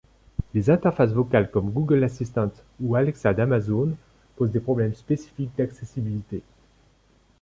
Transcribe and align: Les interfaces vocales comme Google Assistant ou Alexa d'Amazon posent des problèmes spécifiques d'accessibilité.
Les 0.55 0.71
interfaces 0.71 1.13
vocales 1.13 1.51
comme 1.51 1.69
Google 1.69 2.03
Assistant 2.03 2.51
ou 2.79 2.95
Alexa 2.95 3.35
d'Amazon 3.35 3.95
posent 4.35 4.49
des 4.49 4.59
problèmes 4.59 4.95
spécifiques 4.95 5.55
d'accessibilité. 5.55 6.41